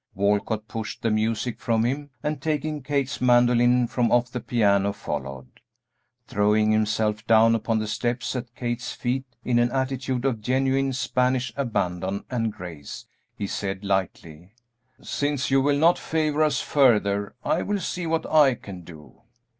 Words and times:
Walcott 0.15 0.67
pushed 0.67 1.03
the 1.03 1.11
music 1.11 1.59
from 1.59 1.83
him, 1.85 2.09
and, 2.23 2.41
taking 2.41 2.81
Kate's 2.81 3.21
mandolin 3.21 3.85
from 3.85 4.11
off 4.11 4.31
the 4.31 4.39
piano, 4.39 4.93
followed. 4.93 5.59
Throwing 6.25 6.71
himself 6.71 7.23
down 7.27 7.53
upon 7.53 7.77
the 7.77 7.87
steps 7.87 8.35
at 8.35 8.55
Kate's 8.55 8.93
feet 8.93 9.25
in 9.43 9.59
an 9.59 9.71
attitude 9.71 10.25
of 10.25 10.41
genuine 10.41 10.91
Spanish 10.91 11.53
abandon 11.55 12.25
and 12.31 12.51
grace, 12.51 13.05
he 13.35 13.45
said, 13.45 13.85
lightly, 13.85 14.53
"Since 15.03 15.51
you 15.51 15.61
will 15.61 15.77
not 15.77 15.99
favor 15.99 16.41
us 16.41 16.61
further, 16.61 17.35
I 17.45 17.61
will 17.61 17.79
see 17.79 18.07
what 18.07 18.25
I 18.27 18.55
can 18.55 18.81
do." 18.81 19.21